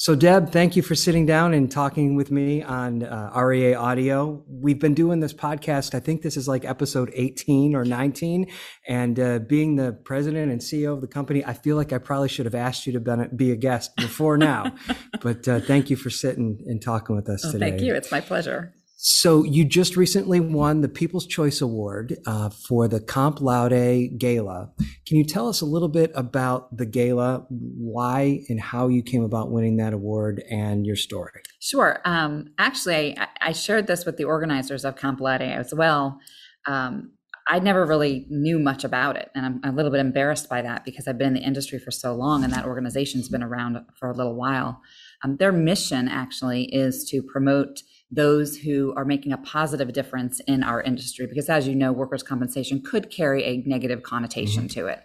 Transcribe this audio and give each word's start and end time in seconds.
So, 0.00 0.14
Deb, 0.14 0.52
thank 0.52 0.76
you 0.76 0.82
for 0.82 0.94
sitting 0.94 1.26
down 1.26 1.54
and 1.54 1.68
talking 1.68 2.14
with 2.14 2.30
me 2.30 2.62
on 2.62 3.02
uh, 3.02 3.32
REA 3.34 3.74
Audio. 3.74 4.44
We've 4.46 4.78
been 4.78 4.94
doing 4.94 5.18
this 5.18 5.32
podcast. 5.32 5.92
I 5.92 5.98
think 5.98 6.22
this 6.22 6.36
is 6.36 6.46
like 6.46 6.64
episode 6.64 7.10
18 7.14 7.74
or 7.74 7.84
19. 7.84 8.46
And 8.86 9.18
uh, 9.18 9.40
being 9.40 9.74
the 9.74 9.98
president 10.04 10.52
and 10.52 10.60
CEO 10.60 10.92
of 10.92 11.00
the 11.00 11.08
company, 11.08 11.44
I 11.44 11.52
feel 11.52 11.74
like 11.74 11.92
I 11.92 11.98
probably 11.98 12.28
should 12.28 12.46
have 12.46 12.54
asked 12.54 12.86
you 12.86 12.92
to 12.92 13.28
be 13.34 13.50
a 13.50 13.56
guest 13.56 13.96
before 13.96 14.38
now. 14.38 14.72
but 15.20 15.48
uh, 15.48 15.58
thank 15.58 15.90
you 15.90 15.96
for 15.96 16.10
sitting 16.10 16.62
and 16.68 16.80
talking 16.80 17.16
with 17.16 17.28
us 17.28 17.44
oh, 17.44 17.50
today. 17.50 17.70
Thank 17.70 17.82
you. 17.82 17.96
It's 17.96 18.12
my 18.12 18.20
pleasure. 18.20 18.72
So 19.00 19.44
you 19.44 19.64
just 19.64 19.96
recently 19.96 20.40
won 20.40 20.80
the 20.80 20.88
People's 20.88 21.24
Choice 21.24 21.60
Award 21.60 22.16
uh, 22.26 22.50
for 22.50 22.88
the 22.88 22.98
Comp 22.98 23.40
Laude 23.40 24.18
Gala. 24.18 24.72
Can 25.06 25.16
you 25.16 25.24
tell 25.24 25.48
us 25.48 25.60
a 25.60 25.66
little 25.66 25.88
bit 25.88 26.10
about 26.16 26.76
the 26.76 26.84
gala, 26.84 27.46
why 27.48 28.40
and 28.48 28.60
how 28.60 28.88
you 28.88 29.04
came 29.04 29.22
about 29.22 29.52
winning 29.52 29.76
that 29.76 29.92
award, 29.92 30.42
and 30.50 30.84
your 30.84 30.96
story? 30.96 31.30
Sure. 31.60 32.00
Um, 32.04 32.46
actually, 32.58 33.16
I, 33.16 33.28
I, 33.40 33.52
shared 33.52 33.86
this 33.86 34.04
with 34.04 34.16
the 34.16 34.24
organizers 34.24 34.84
of 34.84 34.96
Comp 34.96 35.20
Laude 35.20 35.42
as 35.42 35.72
well. 35.72 36.18
Um, 36.66 37.12
I 37.46 37.60
never 37.60 37.86
really 37.86 38.26
knew 38.28 38.58
much 38.58 38.82
about 38.82 39.16
it, 39.16 39.30
and 39.32 39.46
I'm 39.46 39.60
a 39.62 39.76
little 39.76 39.92
bit 39.92 40.00
embarrassed 40.00 40.48
by 40.48 40.60
that 40.62 40.84
because 40.84 41.06
I've 41.06 41.18
been 41.18 41.28
in 41.28 41.34
the 41.34 41.46
industry 41.46 41.78
for 41.78 41.92
so 41.92 42.16
long, 42.16 42.42
and 42.42 42.52
that 42.52 42.66
organization's 42.66 43.28
been 43.28 43.44
around 43.44 43.78
for 43.96 44.10
a 44.10 44.14
little 44.14 44.34
while. 44.34 44.80
Um, 45.22 45.36
their 45.36 45.52
mission 45.52 46.08
actually 46.08 46.64
is 46.74 47.08
to 47.10 47.22
promote 47.22 47.82
those 48.10 48.56
who 48.56 48.94
are 48.96 49.04
making 49.04 49.32
a 49.32 49.38
positive 49.38 49.92
difference 49.92 50.40
in 50.46 50.62
our 50.62 50.82
industry 50.82 51.26
because 51.26 51.48
as 51.48 51.68
you 51.68 51.74
know 51.74 51.92
workers 51.92 52.22
compensation 52.22 52.80
could 52.80 53.10
carry 53.10 53.44
a 53.44 53.62
negative 53.66 54.02
connotation 54.02 54.64
mm-hmm. 54.64 54.80
to 54.80 54.86
it 54.86 55.00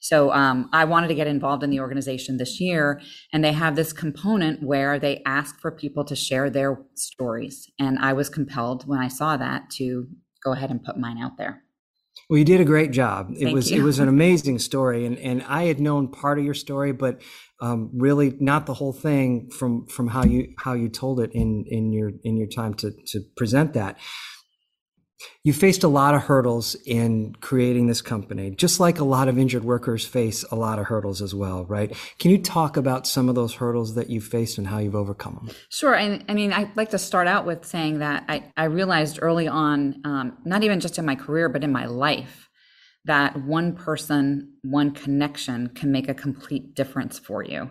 so 0.00 0.32
um, 0.32 0.68
i 0.72 0.84
wanted 0.84 1.08
to 1.08 1.14
get 1.14 1.26
involved 1.26 1.62
in 1.62 1.70
the 1.70 1.80
organization 1.80 2.38
this 2.38 2.60
year 2.60 3.00
and 3.32 3.44
they 3.44 3.52
have 3.52 3.76
this 3.76 3.92
component 3.92 4.62
where 4.62 4.98
they 4.98 5.22
ask 5.26 5.60
for 5.60 5.70
people 5.70 6.04
to 6.04 6.16
share 6.16 6.48
their 6.48 6.80
stories 6.94 7.70
and 7.78 7.98
i 7.98 8.12
was 8.12 8.28
compelled 8.28 8.86
when 8.86 8.98
i 8.98 9.08
saw 9.08 9.36
that 9.36 9.68
to 9.68 10.06
go 10.42 10.52
ahead 10.52 10.70
and 10.70 10.82
put 10.82 10.96
mine 10.96 11.18
out 11.18 11.36
there 11.36 11.62
well, 12.28 12.38
you 12.38 12.44
did 12.44 12.60
a 12.60 12.64
great 12.64 12.90
job. 12.90 13.30
It 13.32 13.44
Thank 13.44 13.54
was 13.54 13.70
you. 13.70 13.80
it 13.80 13.84
was 13.84 13.98
an 13.98 14.08
amazing 14.08 14.58
story, 14.58 15.06
and 15.06 15.18
and 15.18 15.42
I 15.44 15.64
had 15.64 15.80
known 15.80 16.08
part 16.08 16.38
of 16.38 16.44
your 16.44 16.54
story, 16.54 16.92
but 16.92 17.20
um, 17.60 17.90
really 17.94 18.36
not 18.38 18.66
the 18.66 18.74
whole 18.74 18.92
thing 18.92 19.50
from 19.50 19.86
from 19.86 20.08
how 20.08 20.24
you 20.24 20.54
how 20.58 20.74
you 20.74 20.88
told 20.88 21.20
it 21.20 21.32
in 21.32 21.64
in 21.68 21.92
your 21.92 22.12
in 22.24 22.36
your 22.36 22.48
time 22.48 22.74
to 22.74 22.92
to 23.06 23.20
present 23.36 23.72
that. 23.74 23.98
You 25.42 25.52
faced 25.52 25.82
a 25.82 25.88
lot 25.88 26.14
of 26.14 26.22
hurdles 26.22 26.76
in 26.86 27.34
creating 27.40 27.86
this 27.86 28.00
company, 28.00 28.50
just 28.50 28.80
like 28.80 29.00
a 29.00 29.04
lot 29.04 29.28
of 29.28 29.38
injured 29.38 29.64
workers 29.64 30.04
face 30.04 30.44
a 30.50 30.54
lot 30.54 30.78
of 30.78 30.86
hurdles 30.86 31.20
as 31.22 31.34
well, 31.34 31.64
right? 31.64 31.94
Can 32.18 32.30
you 32.30 32.38
talk 32.38 32.76
about 32.76 33.06
some 33.06 33.28
of 33.28 33.34
those 33.34 33.54
hurdles 33.54 33.94
that 33.94 34.10
you 34.10 34.20
faced 34.20 34.58
and 34.58 34.66
how 34.66 34.78
you've 34.78 34.94
overcome 34.94 35.34
them? 35.34 35.56
Sure. 35.70 35.96
I, 35.96 36.22
I 36.28 36.34
mean, 36.34 36.52
I'd 36.52 36.76
like 36.76 36.90
to 36.90 36.98
start 36.98 37.26
out 37.26 37.46
with 37.46 37.64
saying 37.64 37.98
that 37.98 38.24
I, 38.28 38.52
I 38.56 38.64
realized 38.64 39.18
early 39.20 39.48
on, 39.48 40.00
um, 40.04 40.38
not 40.44 40.62
even 40.62 40.80
just 40.80 40.98
in 40.98 41.04
my 41.04 41.14
career, 41.14 41.48
but 41.48 41.64
in 41.64 41.72
my 41.72 41.86
life, 41.86 42.48
that 43.04 43.42
one 43.44 43.74
person, 43.74 44.52
one 44.62 44.90
connection 44.92 45.68
can 45.68 45.90
make 45.90 46.08
a 46.08 46.14
complete 46.14 46.74
difference 46.74 47.18
for 47.18 47.42
you. 47.42 47.70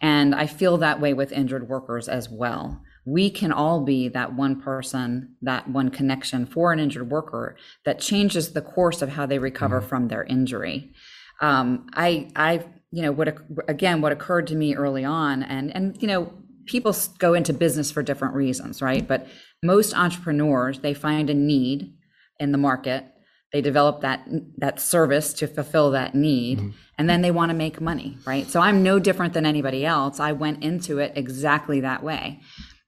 And 0.00 0.34
I 0.34 0.46
feel 0.46 0.78
that 0.78 1.00
way 1.00 1.12
with 1.12 1.32
injured 1.32 1.68
workers 1.68 2.08
as 2.08 2.28
well. 2.30 2.82
We 3.06 3.30
can 3.30 3.52
all 3.52 3.84
be 3.84 4.08
that 4.08 4.34
one 4.34 4.60
person, 4.60 5.36
that 5.42 5.68
one 5.68 5.90
connection 5.90 6.44
for 6.44 6.72
an 6.72 6.78
injured 6.78 7.10
worker 7.10 7.56
that 7.84 8.00
changes 8.00 8.52
the 8.52 8.60
course 8.60 9.00
of 9.00 9.10
how 9.10 9.26
they 9.26 9.38
recover 9.38 9.78
mm-hmm. 9.78 9.88
from 9.88 10.08
their 10.08 10.24
injury. 10.24 10.92
Um, 11.40 11.86
I, 11.94 12.28
I, 12.36 12.64
you 12.90 13.02
know, 13.02 13.12
what 13.12 13.38
again, 13.68 14.00
what 14.00 14.12
occurred 14.12 14.46
to 14.48 14.54
me 14.54 14.74
early 14.74 15.04
on, 15.04 15.42
and 15.42 15.74
and 15.74 16.00
you 16.02 16.08
know, 16.08 16.32
people 16.66 16.94
go 17.18 17.34
into 17.34 17.52
business 17.52 17.90
for 17.90 18.02
different 18.02 18.34
reasons, 18.34 18.82
right? 18.82 19.06
But 19.06 19.26
most 19.62 19.94
entrepreneurs, 19.94 20.80
they 20.80 20.94
find 20.94 21.30
a 21.30 21.34
need 21.34 21.94
in 22.38 22.52
the 22.52 22.58
market 22.58 23.04
they 23.52 23.60
develop 23.60 24.00
that 24.02 24.26
that 24.58 24.80
service 24.80 25.32
to 25.32 25.46
fulfill 25.46 25.92
that 25.92 26.14
need 26.14 26.58
mm-hmm. 26.58 26.70
and 26.98 27.08
then 27.08 27.22
they 27.22 27.30
want 27.30 27.50
to 27.50 27.54
make 27.54 27.80
money 27.80 28.18
right 28.26 28.48
so 28.48 28.60
i'm 28.60 28.82
no 28.82 28.98
different 28.98 29.32
than 29.32 29.46
anybody 29.46 29.86
else 29.86 30.20
i 30.20 30.32
went 30.32 30.62
into 30.62 30.98
it 30.98 31.12
exactly 31.14 31.80
that 31.80 32.02
way 32.02 32.40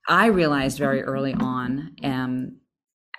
i 0.08 0.26
realized 0.26 0.78
very 0.78 1.02
early 1.02 1.34
on 1.34 1.94
um, 2.02 2.56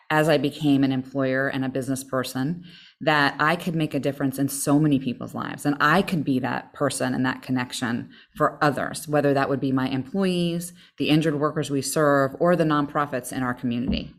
as 0.10 0.28
i 0.28 0.38
became 0.38 0.84
an 0.84 0.92
employer 0.92 1.48
and 1.48 1.64
a 1.64 1.70
business 1.70 2.04
person 2.04 2.64
that 3.02 3.36
i 3.40 3.56
could 3.56 3.76
make 3.76 3.94
a 3.94 4.00
difference 4.00 4.38
in 4.38 4.50
so 4.50 4.80
many 4.80 5.00
people's 5.00 5.34
lives 5.34 5.66
and 5.66 5.76
i 5.80 6.02
could 6.02 6.24
be 6.24 6.40
that 6.40 6.74
person 6.74 7.14
and 7.14 7.26
that 7.26 7.42
connection 7.42 8.10
for 8.36 8.64
others 8.64 9.08
whether 9.08 9.34
that 9.34 9.50
would 9.50 9.60
be 9.60 9.72
my 9.72 9.88
employees 9.88 10.74
the 10.98 11.10
injured 11.10 11.40
workers 11.40 11.70
we 11.70 11.82
serve 11.82 12.36
or 12.40 12.56
the 12.56 12.64
nonprofits 12.64 13.32
in 13.32 13.44
our 13.44 13.54
community 13.54 14.14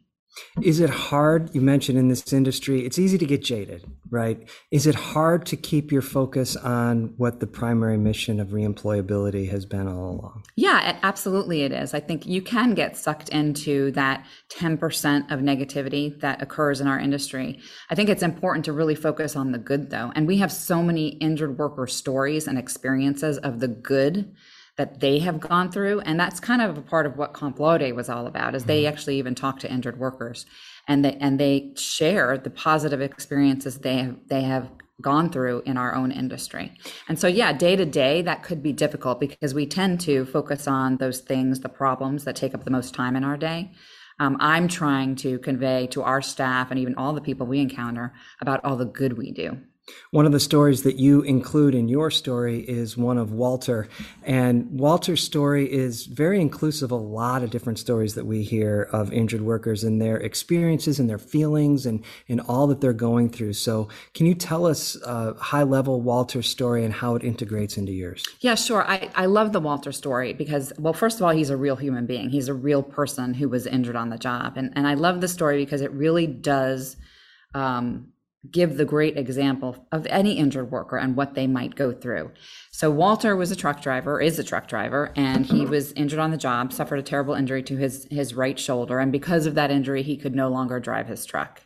is 0.63 0.81
it 0.81 0.91
hard? 0.91 1.55
You 1.55 1.61
mentioned 1.61 1.99
in 1.99 2.09
this 2.09 2.33
industry, 2.33 2.85
it's 2.85 2.99
easy 2.99 3.19
to 3.19 3.27
get 3.27 3.43
jaded, 3.43 3.85
right? 4.11 4.49
Is 4.71 4.87
it 4.87 4.95
hard 4.95 5.47
to 5.47 5.57
keep 5.57 5.91
your 5.91 6.03
focus 6.03 6.57
on 6.57 7.15
what 7.17 7.41
the 7.41 7.47
primary 7.47 7.97
mission 7.97 8.41
of 8.41 8.49
reemployability 8.49 9.51
has 9.51 9.67
been 9.67 9.89
all 9.89 10.11
along? 10.11 10.45
Yeah, 10.57 10.99
absolutely 11.03 11.63
it 11.63 11.73
is. 11.73 11.95
I 11.95 12.01
think 12.01 12.27
you 12.27 12.43
can 12.43 12.75
get 12.75 12.97
sucked 12.97 13.29
into 13.31 13.91
that 13.93 14.27
10% 14.51 15.31
of 15.31 15.41
negativity 15.41 16.19
that 16.21 16.43
occurs 16.43 16.81
in 16.81 16.87
our 16.87 16.99
industry. 16.99 17.59
I 17.89 17.95
think 17.95 18.09
it's 18.09 18.23
important 18.23 18.65
to 18.67 18.73
really 18.73 18.95
focus 18.95 19.37
on 19.37 19.53
the 19.53 19.59
good, 19.59 19.91
though. 19.91 20.13
And 20.15 20.27
we 20.27 20.39
have 20.39 20.53
so 20.53 20.83
many 20.83 21.09
injured 21.09 21.59
worker 21.59 21.87
stories 21.87 22.47
and 22.47 22.59
experiences 22.59 23.39
of 23.39 23.61
the 23.61 23.69
good 23.69 24.35
that 24.81 24.99
they 24.99 25.19
have 25.19 25.39
gone 25.39 25.71
through 25.71 26.01
and 26.01 26.19
that's 26.19 26.41
kind 26.41 26.63
of 26.63 26.79
a 26.79 26.81
part 26.81 27.05
of 27.05 27.19
what 27.19 27.35
comp 27.35 27.61
laude 27.61 27.93
was 27.93 28.09
all 28.09 28.27
about 28.27 28.55
is 28.55 28.65
they 28.65 28.85
mm-hmm. 28.85 28.93
actually 28.95 29.19
even 29.19 29.35
talk 29.35 29.59
to 29.59 29.71
injured 29.71 29.99
workers 29.99 30.47
and 30.89 31.05
they 31.05 31.13
and 31.21 31.39
they 31.39 31.71
share 31.77 32.39
the 32.39 32.49
positive 32.49 33.03
experiences 33.03 33.81
they 33.81 33.99
have 33.99 34.17
they 34.29 34.41
have 34.41 34.71
gone 35.03 35.29
through 35.29 35.63
in 35.67 35.77
our 35.77 35.95
own 35.95 36.11
industry. 36.11 36.73
And 37.09 37.19
so 37.19 37.27
yeah 37.29 37.53
day 37.53 37.77
to 37.77 37.85
day 37.85 38.23
that 38.23 38.43
could 38.43 38.63
be 38.63 38.73
difficult 38.73 39.21
because 39.21 39.53
we 39.53 39.67
tend 39.67 40.01
to 40.01 40.25
focus 40.25 40.67
on 40.67 40.97
those 40.97 41.21
things 41.21 41.61
the 41.61 41.69
problems 41.69 42.25
that 42.25 42.35
take 42.35 42.55
up 42.55 42.65
the 42.65 42.71
most 42.71 42.95
time 42.95 43.17
in 43.17 43.25
our 43.25 43.37
day. 43.37 43.73
Um, 44.19 44.39
i'm 44.41 44.67
trying 44.69 45.15
to 45.17 45.39
convey 45.39 45.89
to 45.89 46.03
our 46.03 46.23
staff 46.23 46.71
and 46.71 46.81
even 46.81 46.95
all 46.95 47.13
the 47.13 47.27
people 47.29 47.47
we 47.47 47.61
encounter 47.61 48.15
about 48.41 48.65
all 48.65 48.77
the 48.77 48.85
good 49.01 49.19
we 49.19 49.31
do 49.31 49.59
one 50.11 50.27
of 50.27 50.33
the 50.33 50.41
stories 50.41 50.83
that 50.83 50.97
you 50.97 51.23
include 51.23 51.75
in 51.75 51.89
your 51.89 52.11
story 52.11 52.61
is 52.61 52.97
one 52.97 53.19
of 53.19 53.33
Walter. 53.33 53.89
And 54.25 54.69
Walter's 54.71 55.23
story 55.23 55.71
is 55.71 56.07
very 56.07 56.41
inclusive 56.41 56.91
a 56.91 56.97
lot 56.97 57.43
of 57.43 57.51
different 57.51 57.79
stories 57.79 58.15
that 58.15 58.27
we 58.27 58.43
hear 58.43 58.89
of 58.93 59.13
injured 59.13 59.43
workers 59.43 59.85
and 59.85 60.01
their 60.01 60.17
experiences 60.17 60.99
and 60.99 61.09
their 61.09 61.19
feelings 61.19 61.87
and, 61.87 62.05
and 62.29 62.41
all 62.43 62.67
that 62.67 62.81
they're 62.81 62.93
going 62.93 63.31
through. 63.31 63.53
So, 63.53 63.89
can 64.15 64.27
you 64.27 64.35
tell 64.35 64.67
us 64.67 64.97
uh, 65.05 65.35
high 65.35 65.63
level 65.63 66.01
Walter's 66.01 66.49
story 66.49 66.85
and 66.85 66.93
how 66.93 67.15
it 67.15 67.23
integrates 67.23 67.77
into 67.77 67.93
yours? 67.93 68.25
Yeah, 68.41 68.55
sure. 68.55 68.83
I, 68.89 69.11
I 69.15 69.27
love 69.27 69.53
the 69.53 69.61
Walter 69.61 69.93
story 69.93 70.33
because, 70.33 70.73
well, 70.79 70.93
first 70.93 71.19
of 71.19 71.23
all, 71.23 71.31
he's 71.31 71.51
a 71.51 71.57
real 71.57 71.77
human 71.77 72.07
being, 72.07 72.31
he's 72.31 72.49
a 72.49 72.55
real 72.55 72.83
person 72.83 73.35
who 73.35 73.49
was 73.49 73.67
injured 73.67 73.97
on 73.97 74.11
the 74.11 74.19
job. 74.19 74.57
And, 74.57 74.73
and 74.75 74.87
I 74.87 74.95
love 74.95 75.21
the 75.21 75.29
story 75.29 75.65
because 75.65 75.81
it 75.81 75.93
really 75.93 76.27
does. 76.27 76.97
Um, 77.55 78.13
give 78.51 78.77
the 78.77 78.85
great 78.85 79.19
example 79.19 79.87
of 79.93 80.07
any 80.07 80.39
injured 80.39 80.71
worker 80.71 80.97
and 80.97 81.17
what 81.17 81.35
they 81.35 81.47
might 81.47 81.75
go 81.75 81.93
through. 81.93 82.31
So 82.71 82.91
Walter 82.91 83.37
was 83.37 83.51
a 83.51 83.57
truck 83.57 83.83
driver, 83.83 84.21
is 84.21 84.39
a 84.39 84.45
truck 84.45 84.67
driver, 84.67 85.13
and 85.15 85.45
he 85.45 85.67
was 85.67 85.93
injured 85.93 86.19
on 86.21 86.31
the 86.31 86.39
job, 86.39 86.73
suffered 86.73 86.99
a 86.99 87.03
terrible 87.03 87.35
injury 87.35 87.63
to 87.65 87.77
his 87.77 88.07
his 88.11 88.35
right 88.35 88.59
shoulder, 88.59 88.99
and 88.99 89.13
because 89.13 89.47
of 89.47 89.55
that 89.57 89.71
injury, 89.71 90.03
he 90.03 90.17
could 90.17 90.35
no 90.35 90.49
longer 90.49 90.81
drive 90.81 91.07
his 91.07 91.27
truck. 91.27 91.61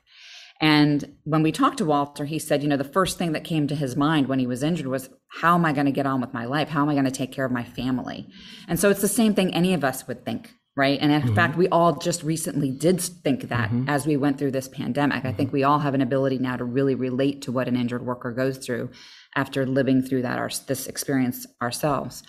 And 0.60 1.16
when 1.24 1.42
we 1.42 1.52
talked 1.52 1.78
to 1.78 1.84
Walter, 1.84 2.24
he 2.24 2.38
said, 2.38 2.62
you 2.62 2.68
know, 2.68 2.76
the 2.76 2.84
first 2.84 3.18
thing 3.18 3.32
that 3.32 3.44
came 3.44 3.66
to 3.66 3.74
his 3.74 3.96
mind 3.96 4.28
when 4.28 4.38
he 4.38 4.46
was 4.46 4.62
injured 4.62 4.86
was, 4.86 5.10
how 5.28 5.56
am 5.56 5.64
I 5.64 5.72
going 5.72 5.86
to 5.86 5.92
get 5.92 6.06
on 6.06 6.20
with 6.20 6.32
my 6.32 6.44
life? 6.44 6.68
How 6.68 6.82
am 6.82 6.88
I 6.88 6.94
going 6.94 7.04
to 7.04 7.10
take 7.10 7.32
care 7.32 7.44
of 7.44 7.50
my 7.52 7.64
family? 7.64 8.28
And 8.68 8.78
so 8.78 8.88
it's 8.88 9.00
the 9.00 9.08
same 9.08 9.34
thing 9.34 9.52
any 9.52 9.74
of 9.74 9.82
us 9.82 10.06
would 10.06 10.24
think 10.24 10.54
right? 10.76 10.98
And 11.00 11.12
in 11.12 11.22
mm-hmm. 11.22 11.34
fact, 11.34 11.56
we 11.56 11.68
all 11.68 11.96
just 11.98 12.22
recently 12.22 12.70
did 12.70 13.00
think 13.00 13.48
that 13.48 13.70
mm-hmm. 13.70 13.88
as 13.88 14.06
we 14.06 14.16
went 14.16 14.38
through 14.38 14.50
this 14.50 14.68
pandemic. 14.68 15.18
Mm-hmm. 15.18 15.28
I 15.28 15.32
think 15.32 15.48
mm-hmm. 15.48 15.56
we 15.56 15.64
all 15.64 15.78
have 15.78 15.94
an 15.94 16.00
ability 16.00 16.38
now 16.38 16.56
to 16.56 16.64
really 16.64 16.94
relate 16.94 17.42
to 17.42 17.52
what 17.52 17.68
an 17.68 17.76
injured 17.76 18.04
worker 18.04 18.32
goes 18.32 18.58
through 18.58 18.90
after 19.36 19.66
living 19.66 20.02
through 20.02 20.22
that 20.22 20.38
our, 20.38 20.50
this 20.66 20.86
experience 20.86 21.46
ourselves. 21.62 22.22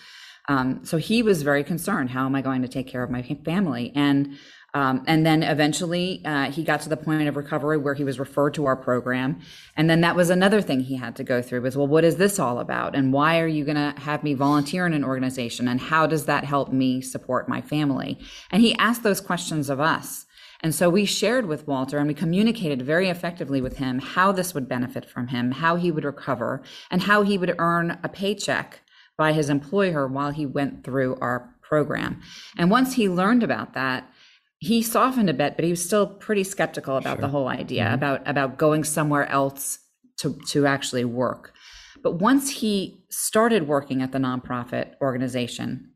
Um, 0.48 0.86
so 0.86 0.98
he 0.98 1.24
was 1.24 1.42
very 1.42 1.64
concerned. 1.64 2.12
How 2.12 2.26
am 2.26 2.36
I 2.36 2.42
going 2.42 2.62
to 2.62 2.68
take 2.68 2.88
care 2.88 3.04
of 3.04 3.10
my 3.10 3.24
family? 3.44 3.92
And 3.96 4.38
um, 4.76 5.06
and 5.08 5.26
then 5.26 5.42
eventually 5.42 6.22
uh, 6.26 6.52
he 6.52 6.62
got 6.62 6.82
to 6.82 6.90
the 6.90 6.98
point 6.98 7.30
of 7.30 7.38
recovery 7.38 7.78
where 7.78 7.94
he 7.94 8.04
was 8.04 8.20
referred 8.20 8.54
to 8.56 8.66
our 8.66 8.76
program. 8.76 9.40
And 9.78 9.90
then 9.90 10.02
that 10.02 10.18
was 10.18 10.30
another 10.30 10.62
thing 10.62 10.82
he 10.82 10.98
had 10.98 11.16
to 11.16 11.24
go 11.24 11.42
through 11.42 11.62
was, 11.62 11.78
well, 11.78 11.88
what 11.88 12.04
is 12.04 12.18
this 12.18 12.40
all 12.40 12.60
about? 12.60 12.94
And 12.94 13.14
why 13.14 13.40
are 13.40 13.48
you 13.48 13.64
going 13.64 13.78
to 13.78 13.98
have 14.02 14.22
me 14.22 14.34
volunteer 14.34 14.86
in 14.86 14.92
an 14.92 15.06
organization? 15.06 15.70
And 15.70 15.80
how 15.80 16.08
does 16.08 16.26
that 16.26 16.44
help 16.44 16.74
me 16.74 17.00
support 17.00 17.48
my 17.48 17.62
family? 17.62 18.20
And 18.52 18.62
he 18.62 18.76
asked 18.76 19.02
those 19.02 19.22
questions 19.22 19.70
of 19.70 19.80
us. 19.80 20.26
And 20.60 20.76
so 20.76 20.90
we 20.90 21.06
shared 21.06 21.46
with 21.46 21.68
Walter 21.68 21.98
and 21.98 22.08
we 22.08 22.14
communicated 22.14 22.82
very 22.82 23.08
effectively 23.08 23.62
with 23.62 23.78
him 23.78 24.00
how 24.00 24.34
this 24.34 24.54
would 24.54 24.68
benefit 24.68 25.10
from 25.10 25.30
him, 25.30 25.52
how 25.52 25.78
he 25.78 25.90
would 25.90 26.04
recover, 26.04 26.62
and 26.92 27.04
how 27.04 27.22
he 27.22 27.38
would 27.38 27.56
earn 27.60 27.98
a 28.04 28.10
paycheck 28.10 28.82
by 29.18 29.32
his 29.32 29.50
employer 29.50 30.06
while 30.06 30.32
he 30.32 30.46
went 30.46 30.84
through 30.84 31.18
our 31.22 31.56
program. 31.62 32.22
And 32.58 32.70
once 32.70 32.96
he 32.96 33.08
learned 33.08 33.42
about 33.42 33.74
that, 33.74 34.12
he 34.60 34.82
softened 34.82 35.30
a 35.30 35.34
bit, 35.34 35.56
but 35.56 35.66
he 35.66 35.72
was 35.72 35.84
still 35.84 36.08
pretty 36.08 36.44
skeptical 36.44 36.98
about 36.98 37.20
the 37.20 37.28
whole 37.28 37.48
idea 37.48 37.94
about 37.94 38.28
about 38.28 38.58
going 38.58 38.84
somewhere 38.84 39.28
else 39.30 39.80
to 40.18 40.40
to 40.50 40.66
actually 40.66 41.06
work. 41.06 41.54
But 42.02 42.14
once 42.14 42.50
he 42.50 43.04
started 43.10 43.68
working 43.68 44.02
at 44.02 44.12
the 44.12 44.20
nonprofit 44.20 44.94
organization, 45.02 45.92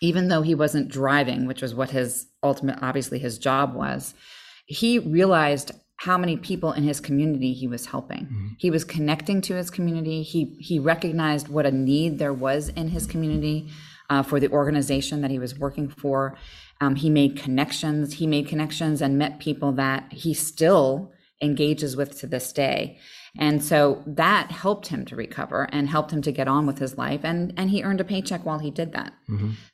even 0.00 0.28
though 0.28 0.42
he 0.42 0.54
wasn't 0.54 0.88
driving, 0.88 1.46
which 1.46 1.62
was 1.62 1.74
what 1.74 1.90
his 1.90 2.26
ultimate, 2.42 2.78
obviously 2.82 3.18
his 3.18 3.38
job 3.38 3.74
was, 3.74 4.14
he 4.66 4.98
realized 4.98 5.72
how 5.96 6.18
many 6.18 6.36
people 6.36 6.72
in 6.72 6.82
his 6.82 7.00
community 7.00 7.52
he 7.52 7.68
was 7.68 7.86
helping. 7.86 8.26
He 8.58 8.70
was 8.70 8.84
connecting 8.84 9.40
to 9.42 9.54
his 9.54 9.70
community. 9.70 10.22
He 10.22 10.56
he 10.58 10.78
recognized 10.78 11.48
what 11.48 11.66
a 11.66 11.70
need 11.70 12.18
there 12.18 12.32
was 12.32 12.68
in 12.70 12.88
his 12.88 13.06
community 13.06 13.70
uh, 14.10 14.22
for 14.22 14.40
the 14.40 14.48
organization 14.48 15.22
that 15.22 15.30
he 15.30 15.38
was 15.38 15.58
working 15.58 15.88
for. 15.88 16.36
Um, 16.80 16.96
he 16.96 17.10
made 17.10 17.36
connections. 17.36 18.14
He 18.14 18.26
made 18.26 18.48
connections 18.48 19.00
and 19.00 19.18
met 19.18 19.38
people 19.38 19.72
that 19.72 20.12
he 20.12 20.34
still 20.34 21.12
engages 21.42 21.96
with 21.96 22.18
to 22.20 22.26
this 22.26 22.52
day. 22.52 22.98
And 23.36 23.62
so 23.62 24.02
that 24.06 24.50
helped 24.52 24.86
him 24.88 25.04
to 25.06 25.16
recover 25.16 25.68
and 25.72 25.88
helped 25.88 26.12
him 26.12 26.22
to 26.22 26.32
get 26.32 26.46
on 26.46 26.66
with 26.66 26.78
his 26.78 26.96
life. 26.96 27.20
And, 27.24 27.52
and 27.56 27.70
he 27.70 27.82
earned 27.82 28.00
a 28.00 28.04
paycheck 28.04 28.44
while 28.44 28.60
he 28.60 28.70
did 28.70 28.92
that. 28.92 29.12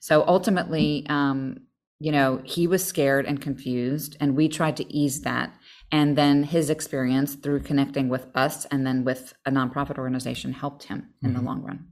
So 0.01 0.25
ultimately, 0.27 1.05
um, 1.09 1.61
you 1.99 2.11
know, 2.11 2.41
he 2.45 2.67
was 2.67 2.83
scared 2.83 3.27
and 3.27 3.43
confused, 3.43 4.17
and 4.21 4.35
we 4.35 4.49
tried 4.49 4.79
to 4.79 4.91
ease 4.91 5.21
that. 5.21 5.55
And 5.93 6.17
then 6.17 6.45
his 6.45 6.71
experience 6.71 7.35
through 7.35 7.61
connecting 7.61 8.09
with 8.09 8.27
us 8.35 8.65
and 8.67 8.87
then 8.87 9.05
with 9.05 9.35
a 9.45 9.51
nonprofit 9.51 9.99
organization 9.99 10.53
helped 10.53 10.85
him 10.85 11.11
in 11.23 11.35
the 11.35 11.43
long 11.43 11.63
run. 11.63 11.89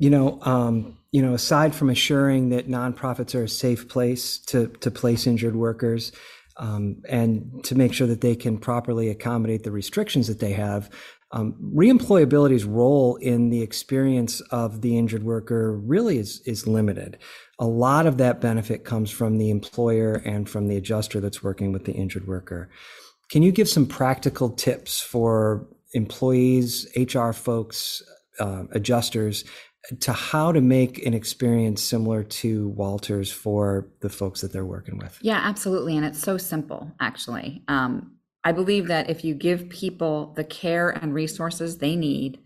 You 0.00 0.08
know, 0.08 0.38
um, 0.42 0.96
you 1.12 1.20
know, 1.20 1.34
aside 1.34 1.74
from 1.74 1.90
assuring 1.90 2.48
that 2.48 2.68
nonprofits 2.68 3.34
are 3.34 3.44
a 3.44 3.48
safe 3.48 3.86
place 3.86 4.38
to 4.46 4.68
to 4.80 4.90
place 4.90 5.26
injured 5.26 5.54
workers, 5.54 6.10
um, 6.56 7.02
and 7.06 7.62
to 7.64 7.74
make 7.74 7.92
sure 7.92 8.06
that 8.06 8.22
they 8.22 8.34
can 8.34 8.56
properly 8.56 9.10
accommodate 9.10 9.62
the 9.62 9.70
restrictions 9.70 10.26
that 10.28 10.40
they 10.40 10.52
have, 10.52 10.88
um, 11.32 11.54
reemployability's 11.74 12.64
role 12.64 13.16
in 13.16 13.50
the 13.50 13.60
experience 13.60 14.40
of 14.50 14.80
the 14.80 14.96
injured 14.96 15.22
worker 15.22 15.76
really 15.76 16.16
is 16.16 16.40
is 16.46 16.66
limited. 16.66 17.18
A 17.58 17.66
lot 17.66 18.06
of 18.06 18.16
that 18.16 18.40
benefit 18.40 18.84
comes 18.84 19.10
from 19.10 19.36
the 19.36 19.50
employer 19.50 20.14
and 20.24 20.48
from 20.48 20.68
the 20.68 20.78
adjuster 20.78 21.20
that's 21.20 21.42
working 21.42 21.72
with 21.72 21.84
the 21.84 21.92
injured 21.92 22.26
worker. 22.26 22.70
Can 23.30 23.42
you 23.42 23.52
give 23.52 23.68
some 23.68 23.86
practical 23.86 24.48
tips 24.48 25.00
for 25.00 25.68
employees, 25.92 26.86
HR 26.96 27.32
folks, 27.32 28.02
uh, 28.40 28.64
adjusters 28.72 29.44
to 30.00 30.12
how 30.12 30.52
to 30.52 30.60
make 30.60 31.04
an 31.06 31.14
experience 31.14 31.82
similar 31.82 32.22
to 32.22 32.68
Walter's 32.68 33.32
for 33.32 33.88
the 34.00 34.10
folks 34.10 34.40
that 34.42 34.52
they're 34.52 34.64
working 34.64 34.98
with? 34.98 35.18
Yeah, 35.22 35.40
absolutely. 35.42 35.96
And 35.96 36.04
it's 36.04 36.20
so 36.20 36.36
simple, 36.36 36.92
actually. 37.00 37.62
Um, 37.66 38.16
I 38.44 38.52
believe 38.52 38.88
that 38.88 39.10
if 39.10 39.24
you 39.24 39.34
give 39.34 39.68
people 39.68 40.32
the 40.36 40.44
care 40.44 40.90
and 40.90 41.14
resources 41.14 41.78
they 41.78 41.96
need, 41.96 42.40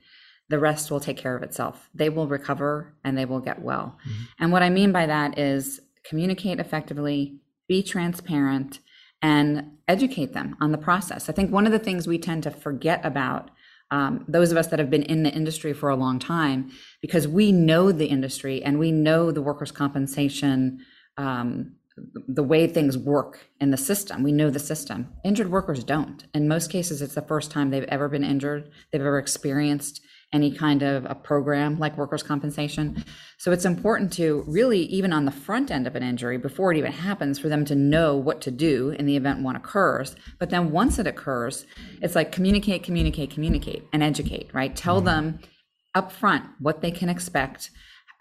the 0.48 0.58
rest 0.58 0.90
will 0.90 1.00
take 1.00 1.16
care 1.16 1.36
of 1.36 1.42
itself. 1.42 1.88
They 1.94 2.08
will 2.08 2.26
recover 2.26 2.94
and 3.02 3.16
they 3.16 3.24
will 3.24 3.40
get 3.40 3.62
well. 3.62 3.98
And 4.38 4.52
what 4.52 4.62
I 4.62 4.70
mean 4.70 4.92
by 4.92 5.06
that 5.06 5.38
is 5.38 5.80
communicate 6.04 6.60
effectively, 6.60 7.38
be 7.66 7.82
transparent, 7.82 8.80
and 9.22 9.78
educate 9.88 10.34
them 10.34 10.56
on 10.60 10.70
the 10.70 10.78
process. 10.78 11.28
I 11.28 11.32
think 11.32 11.50
one 11.50 11.66
of 11.66 11.72
the 11.72 11.78
things 11.78 12.06
we 12.06 12.18
tend 12.18 12.42
to 12.42 12.50
forget 12.50 13.00
about, 13.04 13.50
um, 13.90 14.24
those 14.28 14.50
of 14.50 14.56
us 14.56 14.68
that 14.68 14.78
have 14.78 14.90
been 14.90 15.02
in 15.02 15.22
the 15.22 15.30
industry 15.30 15.72
for 15.72 15.88
a 15.88 15.96
long 15.96 16.18
time, 16.18 16.70
because 17.00 17.28
we 17.28 17.52
know 17.52 17.92
the 17.92 18.06
industry 18.06 18.62
and 18.62 18.78
we 18.78 18.90
know 18.92 19.30
the 19.30 19.42
workers' 19.42 19.72
compensation. 19.72 20.80
Um, 21.16 21.76
the 22.26 22.42
way 22.42 22.66
things 22.66 22.98
work 22.98 23.50
in 23.60 23.70
the 23.70 23.76
system. 23.76 24.24
We 24.24 24.32
know 24.32 24.50
the 24.50 24.58
system. 24.58 25.12
Injured 25.24 25.50
workers 25.50 25.84
don't. 25.84 26.24
In 26.34 26.48
most 26.48 26.70
cases, 26.70 27.00
it's 27.00 27.14
the 27.14 27.22
first 27.22 27.52
time 27.52 27.70
they've 27.70 27.84
ever 27.84 28.08
been 28.08 28.24
injured, 28.24 28.70
they've 28.90 29.00
ever 29.00 29.18
experienced 29.18 30.00
any 30.34 30.50
kind 30.50 30.82
of 30.82 31.06
a 31.06 31.14
program 31.14 31.78
like 31.78 31.96
workers' 31.96 32.22
compensation. 32.22 33.02
So 33.38 33.52
it's 33.52 33.64
important 33.64 34.12
to 34.14 34.44
really, 34.46 34.80
even 34.80 35.12
on 35.12 35.24
the 35.24 35.30
front 35.30 35.70
end 35.70 35.86
of 35.86 35.94
an 35.94 36.02
injury, 36.02 36.36
before 36.36 36.72
it 36.72 36.76
even 36.76 36.92
happens, 36.92 37.38
for 37.38 37.48
them 37.48 37.64
to 37.66 37.74
know 37.74 38.16
what 38.16 38.40
to 38.42 38.50
do 38.50 38.90
in 38.90 39.06
the 39.06 39.16
event 39.16 39.42
one 39.42 39.56
occurs. 39.56 40.16
But 40.38 40.50
then 40.50 40.72
once 40.72 40.98
it 40.98 41.06
occurs, 41.06 41.64
it's 42.02 42.16
like 42.16 42.32
communicate, 42.32 42.82
communicate, 42.82 43.30
communicate, 43.30 43.84
and 43.92 44.02
educate, 44.02 44.50
right? 44.52 44.74
Tell 44.74 44.96
mm-hmm. 44.96 45.06
them 45.06 45.38
up 45.94 46.10
front 46.10 46.44
what 46.58 46.82
they 46.82 46.90
can 46.90 47.08
expect 47.08 47.70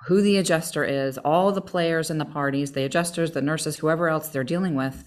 who 0.05 0.21
the 0.21 0.37
adjuster 0.37 0.83
is, 0.83 1.17
all 1.19 1.51
the 1.51 1.61
players 1.61 2.09
and 2.09 2.19
the 2.19 2.25
parties, 2.25 2.73
the 2.73 2.83
adjusters, 2.83 3.31
the 3.31 3.41
nurses, 3.41 3.77
whoever 3.77 4.09
else 4.09 4.27
they're 4.27 4.43
dealing 4.43 4.75
with, 4.75 5.03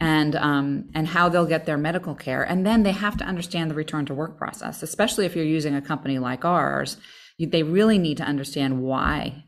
and 0.00 0.34
um, 0.36 0.88
and 0.94 1.06
how 1.06 1.28
they'll 1.28 1.46
get 1.46 1.66
their 1.66 1.76
medical 1.76 2.14
care. 2.14 2.42
And 2.42 2.64
then 2.64 2.82
they 2.82 2.92
have 2.92 3.16
to 3.18 3.24
understand 3.24 3.70
the 3.70 3.74
return 3.74 4.06
to 4.06 4.14
work 4.14 4.38
process, 4.38 4.82
especially 4.82 5.26
if 5.26 5.36
you're 5.36 5.44
using 5.44 5.74
a 5.74 5.82
company 5.82 6.18
like 6.18 6.44
ours. 6.44 6.96
They 7.38 7.62
really 7.62 7.98
need 7.98 8.16
to 8.16 8.24
understand 8.24 8.80
why. 8.80 9.44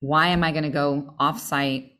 Why 0.00 0.28
am 0.28 0.44
I 0.44 0.52
going 0.52 0.64
to 0.64 0.68
go 0.70 1.14
offsite 1.18 1.91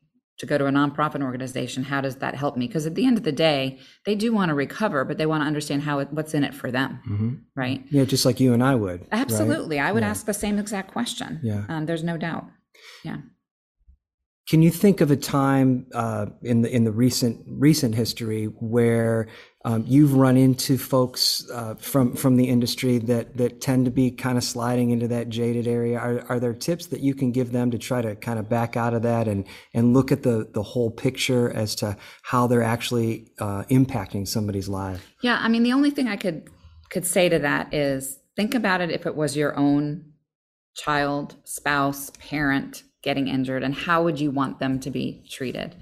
to 0.42 0.46
go 0.46 0.58
to 0.58 0.66
a 0.66 0.70
nonprofit 0.72 1.22
organization? 1.22 1.84
How 1.84 2.00
does 2.00 2.16
that 2.16 2.34
help 2.34 2.56
me? 2.56 2.66
Because 2.66 2.84
at 2.84 2.96
the 2.96 3.06
end 3.06 3.16
of 3.16 3.22
the 3.22 3.30
day, 3.32 3.78
they 4.06 4.16
do 4.16 4.32
want 4.32 4.48
to 4.48 4.54
recover, 4.54 5.04
but 5.04 5.16
they 5.16 5.24
want 5.24 5.42
to 5.42 5.46
understand 5.46 5.82
how 5.82 6.00
it, 6.00 6.08
what's 6.12 6.34
in 6.34 6.42
it 6.42 6.52
for 6.52 6.70
them, 6.72 7.46
right? 7.54 7.84
Yeah, 7.90 8.04
just 8.04 8.24
like 8.26 8.40
you 8.40 8.52
and 8.52 8.62
I 8.62 8.74
would. 8.74 9.00
right? 9.02 9.08
Absolutely. 9.12 9.78
I 9.78 9.92
would 9.92 10.02
ask 10.02 10.26
the 10.26 10.34
same 10.34 10.58
exact 10.58 10.90
question. 10.90 11.38
Yeah. 11.44 11.64
Um, 11.68 11.86
there's 11.86 12.02
no 12.02 12.16
doubt. 12.16 12.44
Yeah. 13.04 13.18
Can 14.48 14.60
you 14.60 14.70
think 14.70 15.00
of 15.00 15.10
a 15.10 15.16
time 15.16 15.86
uh, 15.94 16.26
in 16.42 16.62
the 16.62 16.74
in 16.74 16.82
the 16.82 16.90
recent 16.90 17.44
recent 17.46 17.94
history 17.94 18.46
where 18.46 19.28
um, 19.64 19.84
you've 19.86 20.14
run 20.14 20.36
into 20.36 20.76
folks 20.76 21.48
uh, 21.52 21.74
from 21.76 22.16
from 22.16 22.36
the 22.36 22.48
industry 22.48 22.98
that 22.98 23.36
that 23.36 23.60
tend 23.60 23.84
to 23.84 23.92
be 23.92 24.10
kind 24.10 24.36
of 24.36 24.42
sliding 24.42 24.90
into 24.90 25.06
that 25.08 25.28
jaded 25.28 25.68
area? 25.68 25.96
Are, 25.96 26.24
are 26.28 26.40
there 26.40 26.54
tips 26.54 26.86
that 26.86 27.00
you 27.00 27.14
can 27.14 27.30
give 27.30 27.52
them 27.52 27.70
to 27.70 27.78
try 27.78 28.02
to 28.02 28.16
kind 28.16 28.40
of 28.40 28.48
back 28.48 28.76
out 28.76 28.94
of 28.94 29.02
that 29.02 29.28
and 29.28 29.46
and 29.74 29.94
look 29.94 30.10
at 30.10 30.24
the 30.24 30.48
the 30.52 30.62
whole 30.62 30.90
picture 30.90 31.52
as 31.54 31.76
to 31.76 31.96
how 32.22 32.48
they're 32.48 32.64
actually 32.64 33.30
uh, 33.38 33.62
impacting 33.70 34.26
somebody's 34.26 34.68
life? 34.68 35.14
Yeah. 35.22 35.38
I 35.40 35.48
mean, 35.48 35.62
the 35.62 35.72
only 35.72 35.92
thing 35.92 36.08
I 36.08 36.16
could 36.16 36.50
could 36.90 37.06
say 37.06 37.28
to 37.28 37.38
that 37.38 37.72
is 37.72 38.18
think 38.34 38.56
about 38.56 38.80
it 38.80 38.90
if 38.90 39.06
it 39.06 39.14
was 39.14 39.36
your 39.36 39.56
own 39.56 40.04
child, 40.74 41.36
spouse, 41.44 42.10
parent 42.18 42.82
getting 43.02 43.28
injured, 43.28 43.62
and 43.62 43.74
how 43.74 44.02
would 44.02 44.20
you 44.20 44.30
want 44.30 44.58
them 44.58 44.80
to 44.80 44.90
be 44.90 45.24
treated? 45.28 45.76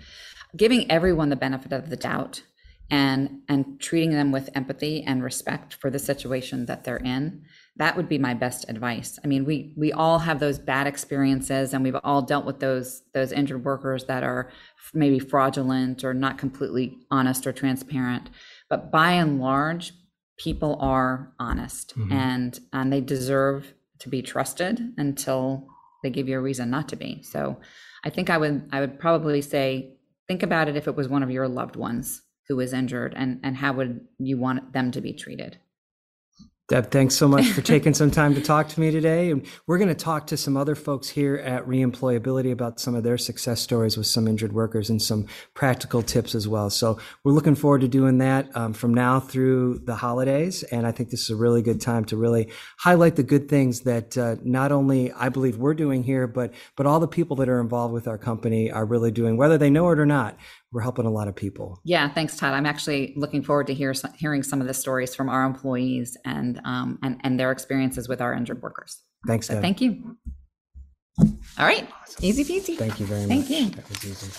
Giving 0.57 0.91
everyone 0.91 1.29
the 1.29 1.37
benefit 1.37 1.73
of 1.73 1.91
the 1.91 1.97
doubt 1.97 2.43
and 2.91 3.41
and 3.49 3.81
treating 3.81 4.11
them 4.11 4.33
with 4.33 4.51
empathy 4.55 5.03
and 5.03 5.23
respect 5.23 5.75
for 5.75 5.91
the 5.91 5.99
situation 5.99 6.67
that 6.67 6.85
they're 6.85 6.97
in 6.97 7.43
that 7.77 7.97
would 7.97 8.09
be 8.09 8.19
my 8.19 8.35
best 8.35 8.69
advice. 8.69 9.19
I 9.25 9.29
mean 9.29 9.45
we 9.45 9.73
we 9.77 9.93
all 9.93 10.19
have 10.19 10.41
those 10.41 10.59
bad 10.59 10.87
experiences 10.87 11.73
and 11.73 11.85
we've 11.85 11.97
all 12.03 12.23
dealt 12.23 12.45
with 12.45 12.59
those 12.61 13.03
those 13.15 13.33
injured 13.33 13.65
workers 13.65 14.05
that 14.07 14.23
are 14.23 14.51
maybe 14.93 15.19
fraudulent 15.19 16.03
or 16.05 16.13
not 16.13 16.37
completely 16.37 16.99
honest 17.11 17.47
or 17.47 17.53
transparent. 17.53 18.29
But 18.69 18.91
by 18.91 19.13
and 19.13 19.41
large 19.41 19.93
people 20.37 20.77
are 20.81 21.33
honest 21.39 21.97
mm-hmm. 21.97 22.13
and 22.13 22.61
and 22.73 22.93
they 22.93 23.01
deserve 23.01 23.73
to 24.01 24.09
be 24.09 24.23
trusted 24.23 24.95
until 24.97 25.69
they 26.03 26.11
give 26.11 26.29
you 26.29 26.39
a 26.39 26.43
reason 26.43 26.71
not 26.71 26.89
to 26.89 26.97
be. 26.97 27.23
So 27.23 27.61
i 28.05 28.11
think 28.11 28.31
i 28.31 28.39
would 28.39 28.69
i 28.73 28.81
would 28.81 28.99
probably 28.99 29.41
say 29.41 29.95
think 30.29 30.43
about 30.43 30.69
it 30.69 30.77
if 30.77 30.89
it 30.89 30.97
was 30.97 31.09
one 31.09 31.23
of 31.23 31.31
your 31.31 31.49
loved 31.49 31.77
ones 31.77 32.23
who 32.49 32.57
was 32.57 32.73
injured 32.73 33.15
and 33.17 33.41
and 33.43 33.57
how 33.57 33.73
would 33.73 34.01
you 34.19 34.39
want 34.39 34.73
them 34.73 34.91
to 34.91 35.01
be 35.01 35.13
treated 35.13 35.59
Deb, 36.71 36.93
thanks 36.93 37.17
so 37.17 37.27
much 37.27 37.49
for 37.49 37.63
taking 37.63 37.95
some 37.95 38.13
time 38.13 38.33
to 38.33 38.41
talk 38.41 38.69
to 38.69 38.79
me 38.79 38.93
today. 38.93 39.33
And 39.33 39.45
we're 39.67 39.77
going 39.79 39.89
to 39.89 39.95
talk 39.97 40.29
to 40.29 40.37
some 40.37 40.57
other 40.57 40.77
folks 40.77 41.09
here 41.09 41.35
at 41.39 41.67
Reemployability 41.67 42.53
about 42.53 42.79
some 42.79 42.95
of 42.95 43.03
their 43.03 43.19
success 43.19 43.61
stories 43.61 43.97
with 43.97 44.07
some 44.07 44.29
injured 44.29 44.53
workers 44.53 44.89
and 44.89 45.03
some 45.03 45.27
practical 45.53 46.01
tips 46.01 46.33
as 46.33 46.47
well. 46.47 46.71
So 46.71 47.01
we're 47.25 47.33
looking 47.33 47.57
forward 47.57 47.81
to 47.81 47.89
doing 47.89 48.19
that 48.19 48.57
um, 48.57 48.73
from 48.73 48.95
now 48.95 49.19
through 49.19 49.81
the 49.81 49.97
holidays. 49.97 50.63
And 50.63 50.87
I 50.87 50.93
think 50.93 51.11
this 51.11 51.23
is 51.23 51.31
a 51.31 51.35
really 51.35 51.61
good 51.61 51.81
time 51.81 52.05
to 52.05 52.17
really 52.17 52.53
highlight 52.79 53.17
the 53.17 53.25
good 53.25 53.49
things 53.49 53.81
that 53.81 54.17
uh, 54.17 54.37
not 54.45 54.71
only 54.71 55.11
I 55.11 55.29
believe 55.29 55.57
we're 55.57 55.75
doing 55.75 56.05
here, 56.05 56.29
but 56.29 56.55
but 56.77 56.87
all 56.87 57.01
the 57.01 57.09
people 57.09 57.35
that 57.39 57.49
are 57.49 57.61
involved 57.61 57.95
with 57.95 58.07
our 58.07 58.17
company 58.17 58.71
are 58.71 58.85
really 58.87 59.11
doing, 59.11 59.37
whether 59.37 59.59
they 59.59 59.71
know 59.71 59.91
it 59.91 59.99
or 59.99 60.07
not. 60.07 60.39
We're 60.73 60.83
helping 60.83 61.05
a 61.07 61.11
lot 61.11 61.27
of 61.29 61.35
people. 61.35 61.81
yeah 61.85 62.09
thanks 62.09 62.37
todd 62.37 62.55
i'm 62.55 62.67
actually 62.67 63.13
looking 63.17 63.43
forward 63.43 63.67
to 63.67 63.75
hear 63.75 63.93
hearing 64.17 64.43
some 64.43 64.61
of 64.61 64.67
the 64.69 64.75
stories 64.75 65.15
from 65.15 65.29
our 65.29 65.45
employees 65.45 66.17
and 66.25 66.61
um 66.65 66.99
and 67.03 67.21
and 67.25 67.41
their 67.41 67.51
experiences 67.51 68.09
with 68.09 68.21
our 68.21 68.33
injured 68.35 68.63
workers 68.63 69.03
Thanks, 69.27 69.49
Deb. 69.49 69.61
thank 69.63 69.81
you 69.81 70.17
all 71.59 71.67
right 71.67 71.89
easy 72.21 72.45
peasy 72.45 72.77
Thank 72.79 73.01
you 73.01 73.07
very 73.07 73.27
Thank 73.27 73.41
much. 73.43 73.49
Thank 73.49 73.71
you. 73.71 73.77
That 73.77 73.89
was 73.89 74.05
easy. 74.05 74.31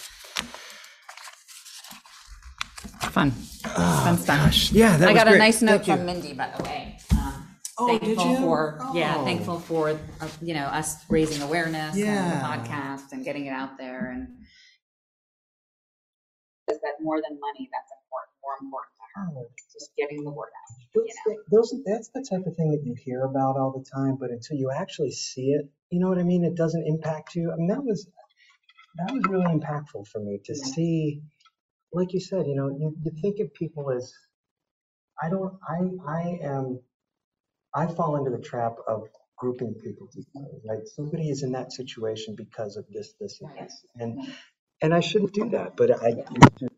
fun 3.11 3.31
fun 3.31 4.17
stuff 4.17 4.71
Yeah, 4.71 4.97
that 4.97 5.09
I 5.09 5.11
was 5.13 5.19
got 5.19 5.27
a 5.27 5.31
great. 5.31 5.39
nice 5.39 5.61
note 5.61 5.85
Thank 5.85 5.87
you. 5.87 5.95
from 5.97 6.05
Mindy, 6.05 6.33
by 6.33 6.49
the 6.57 6.63
way. 6.63 6.97
Um, 7.11 7.47
Oh, 7.77 7.97
did 7.99 8.09
you? 8.09 8.35
for 8.37 8.79
yeah, 8.93 9.15
Oh. 9.17 9.25
thankful 9.25 9.59
for 9.59 9.89
uh, 9.89 10.27
you 10.41 10.53
know 10.53 10.65
us 10.65 10.97
raising 11.09 11.41
awareness 11.41 11.95
Yeah. 11.95 12.23
and 12.23 12.31
the 12.31 12.45
podcast 12.45 13.11
and 13.11 13.23
getting 13.25 13.45
it 13.47 13.51
out 13.51 13.77
there 13.77 14.11
and 14.11 14.27
is 14.29 14.37
that 16.83 17.01
more 17.01 17.19
than 17.21 17.39
money 17.39 17.69
that's 17.73 17.91
important 18.03 18.33
more 18.43 18.57
important 18.61 18.93
to 18.97 19.05
her 19.15 19.25
oh. 19.37 19.47
just 19.73 19.91
getting 19.97 20.23
the 20.23 20.31
word 20.31 20.51
out 20.53 20.69
Those, 20.95 21.05
you 21.07 21.15
know? 21.33 21.43
those, 21.51 21.73
that's 21.85 22.09
the 22.15 22.25
type 22.29 22.45
of 22.47 22.55
thing 22.57 22.71
that 22.71 22.83
you 22.85 22.95
hear 22.97 23.23
about 23.23 23.57
all 23.57 23.71
the 23.77 23.85
time, 23.89 24.17
but 24.19 24.31
until 24.31 24.57
you 24.57 24.71
actually 24.71 25.11
see 25.11 25.51
it, 25.51 25.69
you 25.91 25.99
know 25.99 26.09
what 26.09 26.19
I 26.19 26.23
mean? 26.23 26.45
It 26.45 26.55
doesn't 26.55 26.85
impact 26.87 27.35
you. 27.35 27.51
I 27.51 27.57
mean, 27.57 27.67
that 27.67 27.83
was 27.83 28.07
that 28.97 29.13
was 29.13 29.23
really 29.29 29.45
impactful 29.47 30.07
for 30.07 30.19
me 30.21 30.39
to 30.45 30.53
Yeah. 30.55 30.65
see, 30.73 31.21
like 31.93 32.13
you 32.13 32.19
said, 32.21 32.47
you 32.47 32.55
know, 32.55 32.69
you, 32.69 32.95
you 33.03 33.11
think 33.21 33.39
of 33.41 33.53
people 33.53 33.91
as 33.91 34.13
I 35.21 35.29
don't 35.29 35.53
I 35.67 35.79
I 36.07 36.21
am 36.43 36.79
I 37.75 37.87
fall 37.87 38.17
into 38.17 38.31
the 38.31 38.43
trap 38.43 38.77
of 38.87 39.03
grouping 39.37 39.75
people 39.75 40.07
together, 40.07 40.57
right? 40.67 40.87
Somebody 40.87 41.29
is 41.29 41.43
in 41.43 41.53
that 41.53 41.73
situation 41.73 42.35
because 42.37 42.77
of 42.77 42.85
this, 42.91 43.13
this, 43.19 43.41
and 43.41 43.51
this. 43.67 43.85
and 43.97 44.19
and 44.81 44.95
I 44.95 45.01
shouldn't 45.01 45.33
do 45.33 45.49
that, 45.51 45.77
but 45.77 45.91
I 46.03 46.09
and 46.09 46.70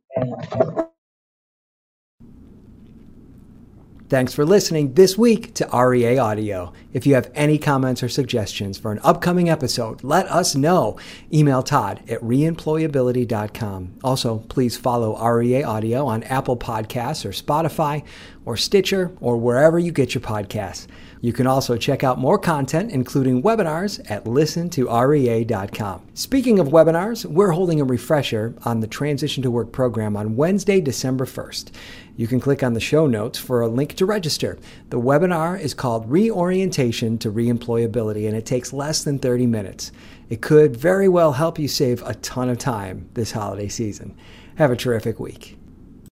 Thanks 4.13 4.36
for 4.36 4.46
listening 4.46 4.93
this 4.93 5.17
week 5.17 5.55
to 5.55 5.67
REA 5.74 6.20
Audio. 6.20 6.72
If 6.91 7.08
you 7.08 7.15
have 7.15 7.32
any 7.34 7.58
comments 7.58 8.03
or 8.03 8.10
suggestions 8.10 8.77
for 8.77 8.91
an 8.91 9.00
upcoming 9.01 9.50
episode, 9.50 10.03
let 10.03 10.27
us 10.27 10.53
know. 10.55 11.00
Email 11.34 11.63
Todd 11.63 12.03
at 12.08 12.22
reemployability.com. 12.22 13.96
Also, 14.03 14.39
please 14.50 14.77
follow 14.77 15.17
REA 15.17 15.63
Audio 15.63 16.05
on 16.05 16.22
Apple 16.25 16.58
Podcasts 16.58 17.25
or 17.25 17.29
Spotify 17.29 18.03
or 18.45 18.57
Stitcher 18.57 19.12
or 19.21 19.38
wherever 19.38 19.79
you 19.79 19.91
get 19.91 20.13
your 20.13 20.21
podcasts. 20.21 20.88
You 21.23 21.31
can 21.31 21.47
also 21.47 21.77
check 21.77 22.03
out 22.03 22.19
more 22.19 22.38
content, 22.38 22.91
including 22.91 23.43
webinars, 23.43 24.00
at 24.12 24.25
listentorea.com. 24.25 26.07
Speaking 26.13 26.59
of 26.59 26.67
webinars, 26.67 27.23
we're 27.23 27.51
holding 27.51 27.79
a 27.79 27.85
refresher 27.85 28.53
on 28.65 28.81
the 28.81 28.88
Transition 28.88 29.41
to 29.43 29.50
Work 29.50 29.71
program 29.71 30.17
on 30.17 30.35
Wednesday, 30.35 30.81
December 30.81 31.23
1st. 31.25 31.71
You 32.17 32.27
can 32.27 32.41
click 32.41 32.62
on 32.62 32.73
the 32.73 32.81
show 32.81 33.07
notes 33.07 33.39
for 33.39 33.62
a 33.62 33.69
link 33.69 33.95
to 33.95 34.05
register. 34.05 34.59
The 34.89 35.00
webinar 35.00 35.57
is 35.57 35.73
called 35.73 36.12
Reorientation 36.12 37.17
to 37.19 37.31
Reemployability, 37.31 38.27
and 38.27 38.35
it 38.35 38.45
takes 38.45 38.73
less 38.73 39.03
than 39.03 39.17
30 39.17 39.47
minutes. 39.47 39.93
It 40.29 40.41
could 40.41 40.75
very 40.75 41.07
well 41.07 41.31
help 41.31 41.57
you 41.57 41.69
save 41.69 42.01
a 42.03 42.15
ton 42.15 42.50
of 42.50 42.57
time 42.57 43.09
this 43.13 43.31
holiday 43.31 43.69
season. 43.69 44.13
Have 44.55 44.71
a 44.71 44.75
terrific 44.75 45.21
week. 45.21 45.57